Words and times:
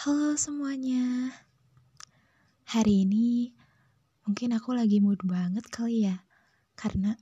Halo 0.00 0.32
semuanya. 0.32 1.28
Hari 2.72 3.04
ini 3.04 3.52
mungkin 4.24 4.56
aku 4.56 4.72
lagi 4.72 4.96
mood 4.96 5.20
banget 5.28 5.68
kali 5.68 6.08
ya. 6.08 6.24
Karena 6.72 7.12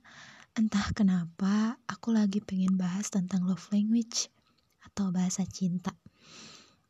entah 0.55 0.87
kenapa 0.95 1.75
aku 1.91 2.15
lagi 2.15 2.39
pengen 2.39 2.79
bahas 2.79 3.11
tentang 3.11 3.43
love 3.43 3.67
language 3.75 4.31
atau 4.79 5.11
bahasa 5.11 5.43
cinta. 5.43 5.91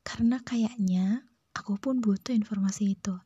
Karena 0.05 0.37
kayaknya 0.45 1.25
aku 1.57 1.81
pun 1.81 2.05
butuh 2.05 2.37
informasi 2.37 2.93
itu. 2.93 3.17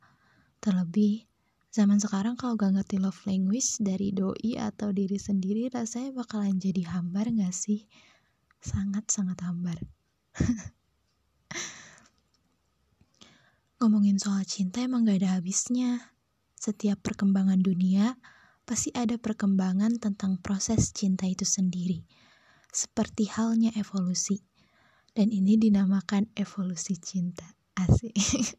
Terlebih 0.64 1.28
zaman 1.68 2.00
sekarang 2.00 2.40
kalau 2.40 2.56
gak 2.56 2.80
ngerti 2.80 2.96
love 2.96 3.20
language 3.28 3.76
dari 3.84 4.16
doi 4.16 4.56
atau 4.56 4.96
diri 4.96 5.20
sendiri 5.20 5.68
rasanya 5.68 6.16
bakalan 6.16 6.56
jadi 6.64 6.96
hambar 6.96 7.28
gak 7.28 7.52
sih? 7.52 7.84
Sangat-sangat 8.64 9.44
hambar. 9.44 9.84
Ngomongin 13.84 14.16
soal 14.16 14.48
cinta 14.48 14.80
emang 14.80 15.04
gak 15.04 15.20
ada 15.20 15.36
habisnya. 15.36 16.16
Setiap 16.56 17.04
perkembangan 17.04 17.60
dunia, 17.60 18.16
pasti 18.64 18.96
ada 18.96 19.20
perkembangan 19.20 20.00
tentang 20.00 20.40
proses 20.40 20.96
cinta 20.96 21.28
itu 21.28 21.44
sendiri. 21.44 22.08
Seperti 22.72 23.28
halnya 23.28 23.76
evolusi. 23.76 24.40
Dan 25.12 25.36
ini 25.36 25.60
dinamakan 25.60 26.32
evolusi 26.40 26.96
cinta. 26.96 27.44
Asik. 27.76 28.16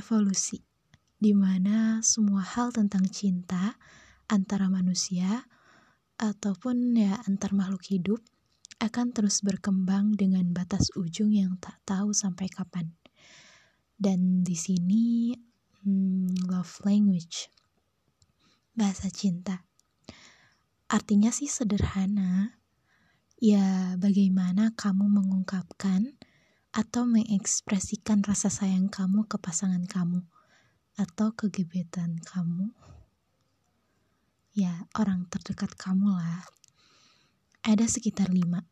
evolusi. 0.00 0.64
Di 1.20 1.36
mana 1.36 2.00
semua 2.00 2.40
hal 2.40 2.72
tentang 2.72 3.04
cinta 3.04 3.76
antara 4.32 4.72
manusia 4.72 5.44
ataupun 6.16 6.96
ya 6.96 7.20
antar 7.28 7.52
makhluk 7.52 7.84
hidup 7.92 8.24
akan 8.82 9.14
terus 9.14 9.42
berkembang 9.42 10.14
dengan 10.18 10.50
batas 10.50 10.90
ujung 10.98 11.30
yang 11.30 11.58
tak 11.58 11.78
tahu 11.86 12.10
sampai 12.10 12.50
kapan. 12.50 12.94
Dan 13.94 14.42
di 14.42 14.58
sini 14.58 15.34
hmm, 15.84 16.50
love 16.50 16.82
language, 16.82 17.52
bahasa 18.74 19.06
cinta. 19.12 19.62
Artinya 20.90 21.30
sih 21.30 21.48
sederhana. 21.48 22.58
Ya, 23.42 23.98
bagaimana 24.00 24.72
kamu 24.72 25.10
mengungkapkan 25.10 26.16
atau 26.74 27.04
mengekspresikan 27.04 28.24
rasa 28.24 28.48
sayang 28.48 28.88
kamu 28.88 29.28
ke 29.28 29.36
pasangan 29.36 29.84
kamu 29.84 30.24
atau 30.98 31.34
ke 31.34 31.50
gebetan 31.50 32.18
kamu. 32.22 32.70
Ya, 34.54 34.86
orang 34.94 35.26
terdekat 35.30 35.74
kamu 35.74 36.14
lah. 36.14 36.46
Ada 37.64 37.88
sekitar 37.88 38.28
lima 38.28 38.68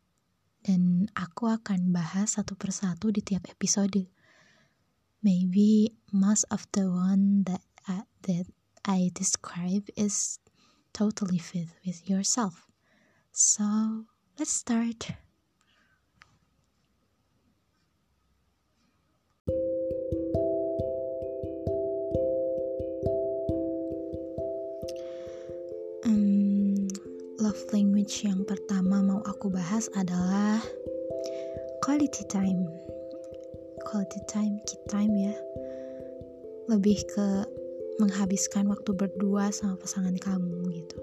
dan 0.69 1.09
aku 1.17 1.49
akan 1.49 1.97
bahas 1.97 2.37
satu 2.37 2.61
persatu 2.61 3.09
di 3.09 3.25
tiap 3.25 3.49
episode. 3.49 4.05
Maybe 5.25 5.97
most 6.13 6.45
of 6.53 6.69
the 6.77 6.93
one 6.93 7.49
that 7.49 7.65
I, 7.89 8.05
that 8.29 8.53
I 8.85 9.09
describe 9.17 9.89
is 9.97 10.45
totally 10.93 11.41
fit 11.41 11.73
with 11.89 12.05
yourself. 12.05 12.69
So 13.33 14.05
let's 14.37 14.53
start. 14.53 15.17
Love 27.43 27.75
language 27.75 28.23
yang 28.23 28.47
pertama 28.47 29.03
mau 29.03 29.19
aku 29.27 29.51
bahas 29.51 29.91
adalah 29.99 30.63
quality 31.83 32.23
time. 32.31 32.71
Quality 33.83 34.23
time, 34.31 34.63
key 34.63 34.79
time 34.87 35.11
ya. 35.11 35.35
Lebih 36.71 37.03
ke 37.03 37.27
menghabiskan 37.99 38.71
waktu 38.71 38.95
berdua 38.95 39.51
sama 39.51 39.75
pasangan 39.75 40.15
kamu 40.23 40.71
gitu. 40.71 41.03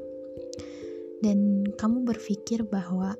Dan 1.19 1.67
kamu 1.75 2.07
berpikir 2.07 2.63
bahwa 2.63 3.19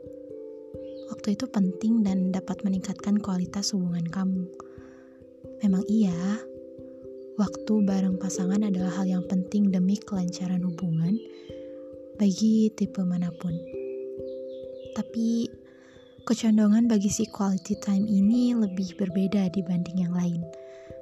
waktu 1.12 1.36
itu 1.36 1.44
penting 1.52 2.08
dan 2.08 2.32
dapat 2.32 2.64
meningkatkan 2.64 3.20
kualitas 3.20 3.76
hubungan 3.76 4.08
kamu. 4.08 4.48
Memang 5.60 5.84
iya, 5.92 6.40
waktu 7.36 7.84
bareng 7.84 8.16
pasangan 8.16 8.64
adalah 8.64 9.04
hal 9.04 9.12
yang 9.12 9.28
penting 9.28 9.76
demi 9.76 10.00
kelancaran 10.00 10.64
hubungan 10.64 11.20
bagi 12.20 12.68
tipe 12.76 13.00
mana 13.00 13.32
pun. 13.32 13.56
Tapi 14.92 15.48
kecondongan 16.28 16.92
bagi 16.92 17.08
si 17.08 17.24
quality 17.32 17.80
time 17.80 18.04
ini 18.12 18.52
lebih 18.52 19.00
berbeda 19.00 19.48
dibanding 19.56 20.04
yang 20.04 20.12
lain 20.12 20.44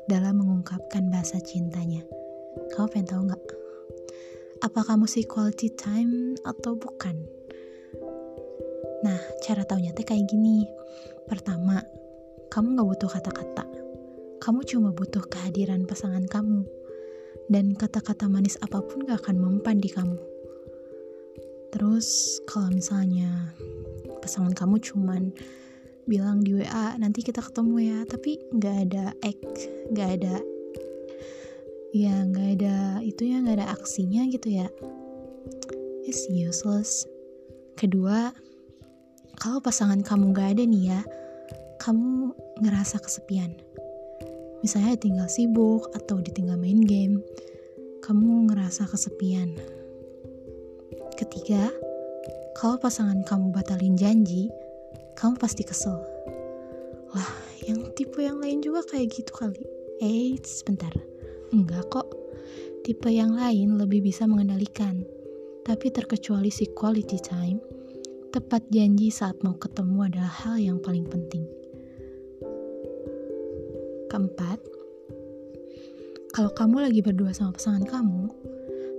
dalam 0.05 0.38
mengungkapkan 0.38 1.09
bahasa 1.09 1.41
cintanya. 1.41 2.05
Kamu 2.69 2.85
pengen 2.94 3.09
tahu 3.09 3.22
nggak? 3.33 3.44
Apa 4.61 4.94
kamu 4.94 5.09
si 5.09 5.25
quality 5.25 5.73
time 5.73 6.38
atau 6.45 6.78
bukan? 6.78 7.17
Nah, 9.01 9.17
cara 9.41 9.66
taunya 9.66 9.97
teh 9.97 10.05
kayak 10.05 10.29
gini. 10.29 10.69
Pertama, 11.25 11.81
kamu 12.53 12.78
nggak 12.78 12.89
butuh 12.94 13.09
kata-kata. 13.09 13.66
Kamu 14.38 14.61
cuma 14.69 14.94
butuh 14.94 15.25
kehadiran 15.25 15.89
pasangan 15.89 16.29
kamu. 16.29 16.61
Dan 17.49 17.73
kata-kata 17.73 18.29
manis 18.29 18.59
apa 18.61 18.85
pun 18.85 19.07
gak 19.07 19.23
akan 19.23 19.39
mempan 19.39 19.79
di 19.79 19.88
kamu 19.88 20.37
Terus 21.72 22.39
kalau 22.47 22.72
misalnya 22.72 23.51
pasangan 24.23 24.55
kamu 24.55 24.79
cuman 24.79 25.35
bilang 26.07 26.39
di 26.39 26.55
WA 26.55 26.95
nanti 26.95 27.19
kita 27.19 27.44
ketemu 27.44 27.75
ya, 27.83 28.00
tapi 28.07 28.39
nggak 28.55 28.78
ada 28.88 29.05
act, 29.23 29.55
nggak 29.91 30.09
ada 30.19 30.35
ya 31.95 32.13
nggak 32.28 32.59
ada 32.59 33.00
itu 33.01 33.25
ya 33.25 33.41
nggak 33.41 33.63
ada 33.63 33.67
aksinya 33.75 34.28
gitu 34.31 34.47
ya, 34.51 34.67
it's 36.07 36.28
useless. 36.31 37.03
Kedua, 37.75 38.31
kalau 39.38 39.59
pasangan 39.59 39.99
kamu 40.03 40.31
nggak 40.31 40.49
ada 40.57 40.63
nih 40.63 40.84
ya, 40.95 41.01
kamu 41.84 42.31
ngerasa 42.63 43.03
kesepian. 43.03 43.51
Misalnya 44.63 44.97
tinggal 44.97 45.29
sibuk 45.29 45.91
atau 45.94 46.17
ditinggal 46.23 46.57
main 46.57 46.81
game, 46.81 47.22
kamu 48.01 48.49
ngerasa 48.49 48.88
kesepian 48.89 49.77
Ketiga, 51.17 51.73
kalau 52.53 52.78
pasangan 52.78 53.25
kamu 53.25 53.50
batalin 53.50 53.97
janji, 53.97 54.53
kamu 55.17 55.33
pasti 55.41 55.66
kesel. 55.66 55.97
Wah, 57.09 57.33
yang 57.66 57.89
tipe 57.97 58.22
yang 58.22 58.38
lain 58.38 58.61
juga 58.61 58.85
kayak 58.85 59.17
gitu 59.17 59.33
kali. 59.33 59.66
Eh, 59.97 60.38
sebentar. 60.45 60.94
Enggak 61.50 61.89
kok. 61.89 62.05
Tipe 62.85 63.09
yang 63.09 63.33
lain 63.33 63.81
lebih 63.81 64.05
bisa 64.05 64.29
mengendalikan. 64.29 65.01
Tapi 65.66 65.89
terkecuali 65.89 66.53
si 66.53 66.69
quality 66.69 67.17
time, 67.17 67.57
tepat 68.29 68.69
janji 68.69 69.09
saat 69.09 69.41
mau 69.41 69.57
ketemu 69.57 70.13
adalah 70.13 70.29
hal 70.45 70.61
yang 70.61 70.78
paling 70.78 71.09
penting. 71.09 71.49
Keempat, 74.05 74.61
kalau 76.29 76.53
kamu 76.53 76.85
lagi 76.85 77.01
berdua 77.01 77.34
sama 77.34 77.57
pasangan 77.57 77.89
kamu, 77.89 78.29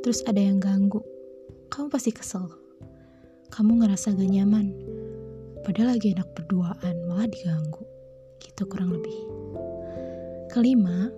terus 0.03 0.27
ada 0.27 0.43
yang 0.43 0.59
ganggu, 0.59 0.99
kamu 1.69 1.93
pasti 1.93 2.11
kesel. 2.13 2.49
Kamu 3.53 3.81
ngerasa 3.81 4.17
gak 4.17 4.29
nyaman. 4.29 4.73
Padahal 5.65 5.97
lagi 5.97 6.17
enak 6.17 6.29
berduaan, 6.33 6.97
malah 7.09 7.29
diganggu. 7.29 7.85
Gitu 8.41 8.65
kurang 8.69 8.97
lebih. 8.97 9.17
Kelima, 10.49 11.13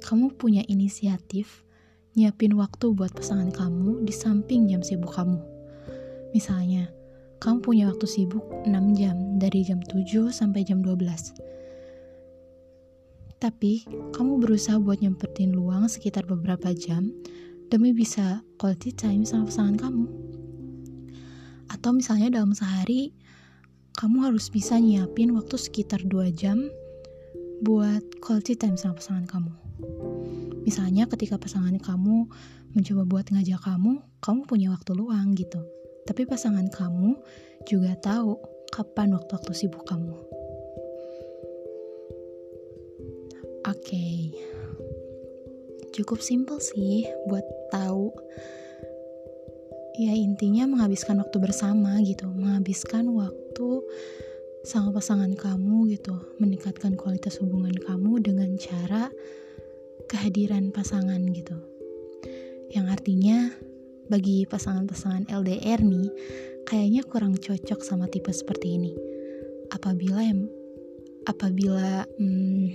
kamu 0.00 0.32
punya 0.36 0.64
inisiatif 0.66 1.64
nyiapin 2.12 2.52
waktu 2.56 2.92
buat 2.92 3.12
pasangan 3.16 3.48
kamu 3.52 4.04
di 4.04 4.12
samping 4.12 4.68
jam 4.68 4.84
sibuk 4.84 5.12
kamu. 5.12 5.40
Misalnya, 6.32 6.88
kamu 7.40 7.60
punya 7.60 7.84
waktu 7.88 8.08
sibuk 8.08 8.44
6 8.64 8.96
jam 8.96 9.16
dari 9.40 9.64
jam 9.64 9.80
7 9.80 10.32
sampai 10.32 10.64
jam 10.64 10.80
12. 10.84 11.36
Tapi, 13.40 13.84
kamu 14.14 14.38
berusaha 14.40 14.78
buat 14.78 15.02
nyempetin 15.02 15.52
luang 15.52 15.88
sekitar 15.88 16.24
beberapa 16.24 16.70
jam 16.72 17.12
demi 17.72 17.96
bisa 17.96 18.44
quality 18.60 18.92
time 18.92 19.24
sama 19.24 19.48
pasangan 19.48 19.80
kamu. 19.80 20.04
Atau 21.72 21.96
misalnya 21.96 22.28
dalam 22.28 22.52
sehari, 22.52 23.16
kamu 23.96 24.28
harus 24.28 24.52
bisa 24.52 24.76
nyiapin 24.76 25.32
waktu 25.32 25.56
sekitar 25.56 26.04
2 26.04 26.36
jam 26.36 26.68
buat 27.64 28.04
quality 28.20 28.60
time 28.60 28.76
sama 28.76 29.00
pasangan 29.00 29.24
kamu. 29.24 29.52
Misalnya 30.68 31.08
ketika 31.08 31.40
pasangan 31.40 31.72
kamu 31.80 32.28
mencoba 32.76 33.08
buat 33.08 33.26
ngajak 33.32 33.64
kamu, 33.64 34.04
kamu 34.20 34.40
punya 34.44 34.68
waktu 34.68 34.92
luang 34.92 35.32
gitu. 35.32 35.64
Tapi 36.04 36.28
pasangan 36.28 36.68
kamu 36.68 37.16
juga 37.64 37.96
tahu 38.04 38.36
kapan 38.68 39.16
waktu-waktu 39.16 39.52
sibuk 39.56 39.88
kamu. 39.88 40.12
Oke. 43.64 43.80
Okay 43.80 44.21
cukup 45.92 46.18
simpel 46.24 46.58
sih 46.58 47.04
buat 47.28 47.44
tahu 47.70 48.10
ya 50.00 50.16
intinya 50.16 50.64
menghabiskan 50.64 51.20
waktu 51.20 51.36
bersama 51.36 52.00
gitu 52.00 52.26
menghabiskan 52.32 53.12
waktu 53.12 53.84
sama 54.62 54.94
pasangan 54.94 55.34
kamu 55.34 55.90
gitu, 55.98 56.14
meningkatkan 56.38 56.94
kualitas 56.94 57.42
hubungan 57.42 57.74
kamu 57.74 58.22
dengan 58.22 58.54
cara 58.54 59.10
kehadiran 60.06 60.70
pasangan 60.70 61.18
gitu. 61.34 61.58
Yang 62.70 62.86
artinya 62.94 63.50
bagi 64.06 64.46
pasangan-pasangan 64.46 65.26
LDR 65.34 65.82
nih, 65.82 66.08
kayaknya 66.62 67.02
kurang 67.02 67.34
cocok 67.34 67.82
sama 67.82 68.06
tipe 68.06 68.30
seperti 68.30 68.78
ini. 68.78 68.94
Apabila 69.74 70.22
apabila 71.26 72.06
hmm, 72.22 72.66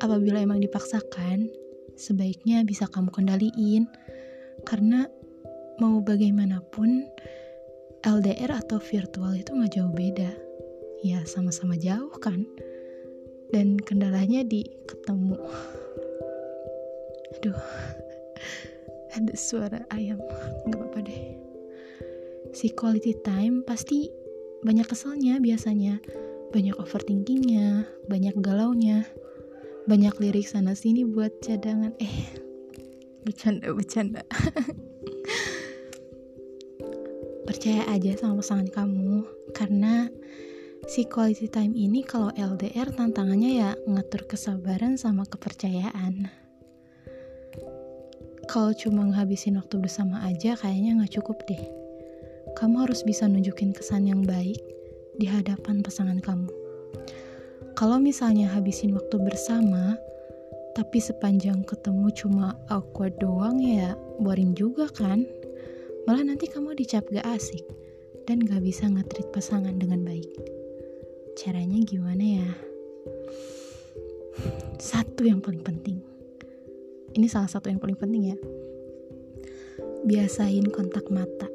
apabila 0.00 0.40
emang 0.40 0.64
dipaksakan, 0.64 1.52
sebaiknya 2.00 2.64
bisa 2.64 2.88
kamu 2.88 3.12
kendaliin. 3.12 3.84
Karena 4.64 5.04
mau 5.76 6.00
bagaimanapun 6.00 7.04
LDR 8.00 8.56
atau 8.56 8.80
virtual 8.80 9.36
itu 9.36 9.52
nggak 9.52 9.72
jauh 9.76 9.92
beda. 9.92 10.32
Ya 11.04 11.20
sama-sama 11.28 11.76
jauh 11.76 12.12
kan? 12.16 12.48
Dan 13.52 13.76
kendalanya 13.76 14.40
di 14.40 14.64
ketemu. 14.88 15.36
Aduh 17.36 17.60
ada 19.16 19.34
suara 19.36 19.84
ayam. 19.92 20.20
Nggak 20.64 20.80
apa-apa 20.80 20.98
deh. 21.04 21.22
Si 22.56 22.72
quality 22.72 23.20
time 23.20 23.60
pasti 23.64 24.08
banyak 24.64 24.88
keselnya 24.88 25.36
biasanya. 25.40 26.00
Banyak 26.50 26.82
overthinkingnya 26.82 27.86
banyak 28.10 28.34
galaunya 28.42 29.06
banyak 29.88 30.14
lirik 30.20 30.48
sana 30.48 30.76
sini 30.76 31.04
buat 31.06 31.40
cadangan 31.44 31.92
eh 32.00 32.16
bercanda 33.24 33.72
bercanda 33.72 34.22
percaya 37.48 37.84
aja 37.92 38.16
sama 38.16 38.40
pasangan 38.40 38.68
kamu 38.68 39.24
karena 39.52 40.08
si 40.88 41.04
quality 41.04 41.48
time 41.48 41.76
ini 41.76 42.04
kalau 42.04 42.32
LDR 42.32 42.88
tantangannya 42.92 43.50
ya 43.60 43.70
ngatur 43.88 44.24
kesabaran 44.24 44.96
sama 44.96 45.28
kepercayaan 45.28 46.40
kalau 48.50 48.74
cuma 48.74 49.06
ngabisin 49.06 49.62
waktu 49.62 49.78
bersama 49.78 50.26
aja 50.26 50.58
kayaknya 50.58 50.98
nggak 50.98 51.22
cukup 51.22 51.38
deh. 51.46 51.62
Kamu 52.58 52.82
harus 52.82 53.06
bisa 53.06 53.30
nunjukin 53.30 53.70
kesan 53.70 54.10
yang 54.10 54.26
baik 54.26 54.58
di 55.22 55.30
hadapan 55.30 55.86
pasangan 55.86 56.18
kamu. 56.18 56.50
Kalau 57.80 57.96
misalnya 57.96 58.52
habisin 58.52 58.92
waktu 58.92 59.16
bersama, 59.16 59.96
tapi 60.76 61.00
sepanjang 61.00 61.64
ketemu 61.64 62.12
cuma 62.12 62.52
awkward 62.68 63.16
doang 63.16 63.56
ya 63.56 63.96
boring 64.20 64.52
juga 64.52 64.84
kan? 64.92 65.24
Malah 66.04 66.28
nanti 66.28 66.44
kamu 66.44 66.76
dicap 66.76 67.08
gak 67.08 67.24
asik 67.24 67.64
dan 68.28 68.44
gak 68.44 68.60
bisa 68.60 68.84
ngetrit 68.84 69.32
pasangan 69.32 69.72
dengan 69.80 70.04
baik. 70.04 70.28
Caranya 71.40 71.80
gimana 71.88 72.44
ya? 72.44 72.48
Satu 74.76 75.24
yang 75.24 75.40
paling 75.40 75.64
penting 75.64 76.10
ini 77.14 77.26
salah 77.26 77.50
satu 77.50 77.70
yang 77.70 77.82
paling 77.82 77.98
penting 77.98 78.34
ya 78.34 78.36
biasain 80.06 80.66
kontak 80.70 81.10
mata 81.10 81.48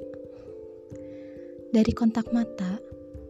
dari 1.72 1.92
kontak 1.96 2.30
mata 2.36 2.80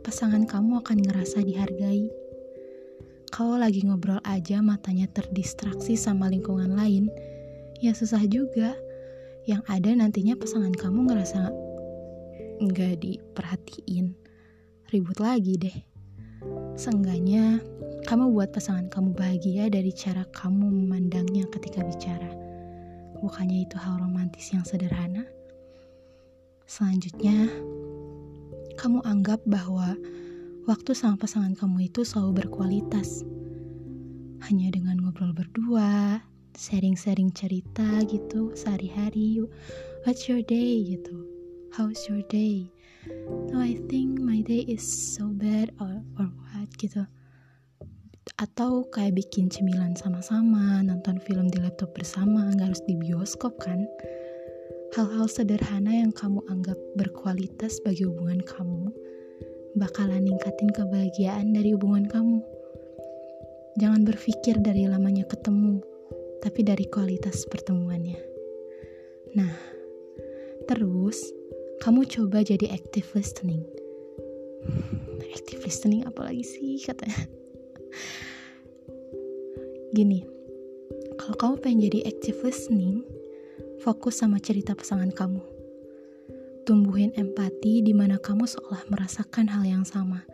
pasangan 0.02 0.46
kamu 0.46 0.82
akan 0.82 0.98
ngerasa 1.02 1.42
dihargai 1.46 2.25
kalau 3.32 3.58
lagi 3.58 3.86
ngobrol 3.86 4.22
aja 4.26 4.62
matanya 4.62 5.08
terdistraksi 5.10 5.98
sama 5.98 6.28
lingkungan 6.28 6.74
lain 6.74 7.10
ya 7.80 7.94
susah 7.94 8.22
juga 8.26 8.76
yang 9.46 9.62
ada 9.70 9.94
nantinya 9.94 10.34
pasangan 10.38 10.74
kamu 10.74 11.10
ngerasa 11.10 11.54
nggak 12.62 13.02
diperhatiin 13.02 14.18
ribut 14.90 15.18
lagi 15.22 15.54
deh 15.58 15.78
seenggaknya 16.76 17.62
kamu 18.06 18.38
buat 18.38 18.54
pasangan 18.54 18.86
kamu 18.94 19.18
bahagia 19.18 19.66
dari 19.66 19.90
cara 19.90 20.30
kamu 20.30 20.70
memandangnya 20.70 21.50
ketika 21.50 21.82
bicara. 21.82 22.30
Bukannya 23.18 23.66
itu 23.66 23.82
hal 23.82 23.98
romantis 23.98 24.54
yang 24.54 24.62
sederhana? 24.62 25.26
Selanjutnya, 26.70 27.50
kamu 28.78 29.02
anggap 29.10 29.42
bahwa 29.50 29.98
waktu 30.66 30.98
sama 30.98 31.22
pasangan 31.22 31.54
kamu 31.54 31.94
itu 31.94 32.02
selalu 32.02 32.46
berkualitas. 32.46 33.22
Hanya 34.50 34.74
dengan 34.74 35.02
ngobrol 35.02 35.34
berdua, 35.34 36.22
sharing-sharing 36.58 37.30
cerita 37.34 38.02
gitu 38.10 38.54
sehari-hari. 38.58 39.46
What's 40.06 40.26
your 40.26 40.42
day 40.42 40.82
gitu? 40.86 41.26
How's 41.74 42.10
your 42.10 42.26
day? 42.30 42.70
No, 43.54 43.62
I 43.62 43.78
think 43.90 44.18
my 44.18 44.42
day 44.42 44.66
is 44.66 44.82
so 44.82 45.30
bad 45.30 45.70
or 45.78 46.02
or 46.18 46.30
what 46.50 46.70
gitu 46.82 47.06
atau 48.42 48.84
kayak 48.92 49.16
bikin 49.16 49.48
cemilan 49.48 49.96
sama-sama, 49.96 50.82
nonton 50.84 51.22
film 51.24 51.48
di 51.48 51.62
laptop 51.62 51.94
bersama, 51.96 52.50
nggak 52.52 52.74
harus 52.74 52.84
di 52.84 52.98
bioskop 52.98 53.56
kan? 53.62 53.86
Hal-hal 54.98 55.30
sederhana 55.30 55.94
yang 55.94 56.12
kamu 56.12 56.42
anggap 56.52 56.76
berkualitas 57.00 57.80
bagi 57.86 58.04
hubungan 58.04 58.42
kamu 58.44 58.92
bakalan 59.76 60.24
ningkatin 60.24 60.72
kebahagiaan 60.72 61.52
dari 61.52 61.76
hubungan 61.76 62.08
kamu. 62.08 62.40
Jangan 63.76 64.08
berpikir 64.08 64.64
dari 64.64 64.88
lamanya 64.88 65.28
ketemu, 65.28 65.84
tapi 66.40 66.64
dari 66.64 66.88
kualitas 66.88 67.44
pertemuannya. 67.52 68.16
Nah, 69.36 69.52
terus 70.64 71.28
kamu 71.84 72.08
coba 72.08 72.40
jadi 72.40 72.72
active 72.72 73.06
listening. 73.20 73.68
Active 75.36 75.68
listening 75.68 76.08
apalagi 76.08 76.48
sih 76.48 76.80
katanya? 76.80 77.28
Gini, 79.96 80.24
kalau 81.20 81.36
kamu 81.36 81.56
pengen 81.60 81.80
jadi 81.92 82.08
active 82.08 82.40
listening, 82.48 83.04
fokus 83.84 84.24
sama 84.24 84.40
cerita 84.40 84.72
pasangan 84.72 85.12
kamu. 85.12 85.55
Tumbuhin 86.66 87.14
empati 87.14 87.86
di 87.86 87.94
mana 87.94 88.18
kamu 88.18 88.50
seolah 88.50 88.90
merasakan 88.90 89.46
hal 89.54 89.70
yang 89.70 89.86
sama. 89.86 90.26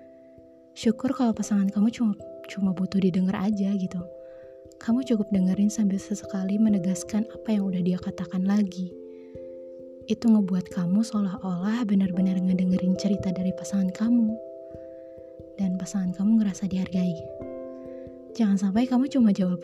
Syukur 0.71 1.11
kalau 1.11 1.35
pasangan 1.35 1.67
kamu 1.67 1.91
cuma 1.91 2.15
cuma 2.47 2.71
butuh 2.71 3.03
didengar 3.03 3.35
aja 3.35 3.67
gitu. 3.75 3.99
Kamu 4.79 5.03
cukup 5.03 5.27
dengerin 5.35 5.67
sambil 5.67 5.99
sesekali 5.99 6.55
menegaskan 6.55 7.27
apa 7.35 7.51
yang 7.51 7.67
udah 7.67 7.83
dia 7.83 7.99
katakan 7.99 8.47
lagi. 8.47 8.95
Itu 10.07 10.31
ngebuat 10.31 10.71
kamu 10.71 11.03
seolah-olah 11.03 11.83
benar-benar 11.83 12.39
ngedengerin 12.39 12.95
cerita 12.95 13.35
dari 13.35 13.51
pasangan 13.51 13.91
kamu. 13.91 14.31
Dan 15.59 15.75
pasangan 15.75 16.15
kamu 16.15 16.47
ngerasa 16.47 16.71
dihargai. 16.71 17.19
Jangan 18.39 18.55
sampai 18.55 18.87
kamu 18.87 19.11
cuma 19.11 19.35
jawab, 19.35 19.59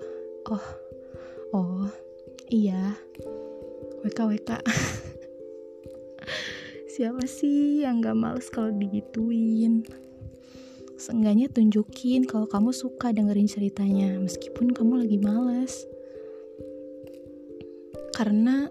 oh, 0.51 0.67
oh, 1.55 1.87
iya, 2.51 2.99
WK 4.03 4.19
WK. 4.35 4.51
Siapa 6.97 7.29
sih 7.29 7.85
yang 7.85 8.01
gak 8.01 8.17
males 8.17 8.49
kalau 8.49 8.73
digituin? 8.73 9.85
Seenggaknya 10.97 11.45
tunjukin 11.45 12.25
kalau 12.25 12.49
kamu 12.49 12.73
suka 12.73 13.13
dengerin 13.13 13.45
ceritanya, 13.45 14.17
meskipun 14.17 14.73
kamu 14.73 15.05
lagi 15.05 15.21
males. 15.21 15.85
Karena 18.17 18.65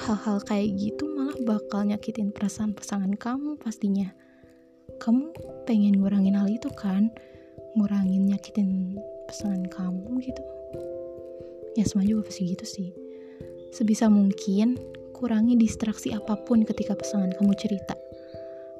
hal-hal 0.00 0.40
kayak 0.48 0.80
gitu 0.80 1.12
malah 1.12 1.36
bakal 1.44 1.84
nyakitin 1.84 2.32
perasaan 2.32 2.72
pasangan 2.72 3.12
kamu 3.20 3.60
pastinya. 3.60 4.16
Kamu 4.96 5.36
pengen 5.68 6.00
ngurangin 6.00 6.40
hal 6.40 6.48
itu 6.48 6.72
kan? 6.72 7.12
Ngurangin 7.76 8.32
nyakitin 8.32 8.96
pesanan 9.28 9.68
kamu 9.68 10.24
gitu 10.24 10.40
ya 11.76 11.84
semua 11.86 12.02
juga 12.02 12.26
pasti 12.26 12.48
gitu 12.48 12.66
sih 12.66 12.90
sebisa 13.70 14.10
mungkin 14.10 14.80
kurangi 15.18 15.58
distraksi 15.58 16.14
apa 16.14 16.38
pun 16.46 16.62
ketika 16.62 16.94
pasangan 16.94 17.34
kamu 17.34 17.50
cerita. 17.58 17.98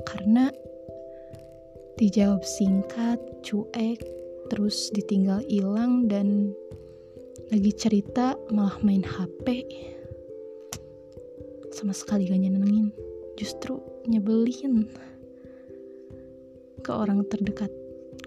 Karena 0.07 0.55
dijawab 1.99 2.47
singkat 2.47 3.19
cuek 3.43 3.99
terus 4.47 4.95
ditinggal 4.95 5.43
hilang 5.51 6.07
dan 6.07 6.55
lagi 7.51 7.75
cerita 7.75 8.39
malah 8.55 8.79
main 8.87 9.03
HP 9.03 9.67
sama 11.75 11.91
sekali 11.91 12.31
gak 12.31 12.39
nyenengin 12.39 12.95
justru 13.35 13.83
nyebelin. 14.07 14.87
Ke 16.87 16.95
orang 16.95 17.27
terdekat 17.27 17.75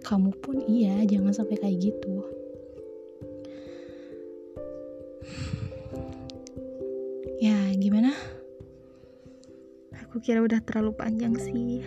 kamu 0.03 0.36
pun 0.44 0.60
iya 0.68 1.00
jangan 1.08 1.32
sampai 1.32 1.56
kayak 1.63 1.80
gitu 1.80 2.41
gimana? 7.82 8.14
Aku 10.06 10.22
kira 10.22 10.46
udah 10.46 10.62
terlalu 10.62 10.94
panjang 10.94 11.34
sih. 11.34 11.82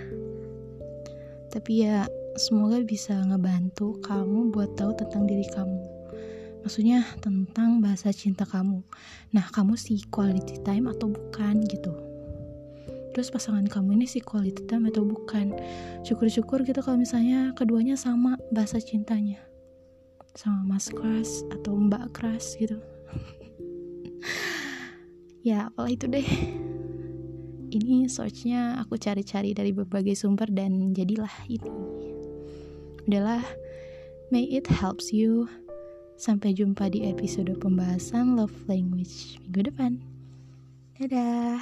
Tapi 1.55 1.87
ya 1.87 2.11
semoga 2.35 2.83
bisa 2.83 3.15
ngebantu 3.15 4.03
kamu 4.03 4.51
buat 4.51 4.75
tahu 4.75 4.91
tentang 4.99 5.31
diri 5.31 5.47
kamu. 5.55 5.79
Maksudnya 6.67 7.07
tentang 7.23 7.79
bahasa 7.79 8.11
cinta 8.11 8.43
kamu. 8.43 8.83
Nah 9.31 9.47
kamu 9.55 9.79
sih 9.79 10.03
quality 10.11 10.59
time 10.67 10.91
atau 10.91 11.15
bukan 11.15 11.63
gitu. 11.71 11.95
Terus 13.15 13.31
pasangan 13.31 13.71
kamu 13.71 14.03
ini 14.03 14.07
si 14.11 14.19
quality 14.19 14.67
time 14.67 14.91
atau 14.91 15.07
bukan? 15.07 15.55
Syukur-syukur 16.03 16.67
gitu 16.67 16.83
kalau 16.83 16.99
misalnya 16.99 17.55
keduanya 17.55 17.95
sama 17.95 18.35
bahasa 18.51 18.83
cintanya. 18.83 19.39
Sama 20.35 20.75
mas 20.75 20.91
keras 20.91 21.47
atau 21.55 21.79
mbak 21.79 22.11
keras 22.11 22.59
gitu 22.59 22.83
ya 25.45 25.69
apalah 25.69 25.93
itu 25.93 26.09
deh. 26.09 26.25
Ini 27.69 28.09
searchnya 28.09 28.81
aku 28.81 28.97
cari-cari 28.97 29.53
dari 29.53 29.77
berbagai 29.77 30.17
sumber 30.17 30.49
dan 30.49 30.97
jadilah 30.97 31.31
ini. 31.45 31.69
Udahlah 33.05 33.45
may 34.33 34.49
it 34.49 34.65
helps 34.67 35.13
you. 35.13 35.45
Sampai 36.17 36.57
jumpa 36.57 36.89
di 36.89 37.05
episode 37.05 37.53
pembahasan 37.61 38.41
love 38.41 38.55
language 38.71 39.37
minggu 39.45 39.69
depan. 39.69 40.01
Dadah 40.97 41.61